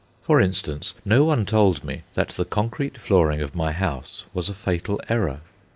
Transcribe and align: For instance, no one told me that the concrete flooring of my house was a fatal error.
For 0.23 0.41
instance, 0.41 0.95
no 1.05 1.23
one 1.25 1.45
told 1.45 1.83
me 1.83 2.01
that 2.15 2.29
the 2.29 2.43
concrete 2.43 2.97
flooring 2.99 3.39
of 3.43 3.53
my 3.53 3.71
house 3.71 4.25
was 4.33 4.49
a 4.49 4.55
fatal 4.55 4.99
error. 5.09 5.41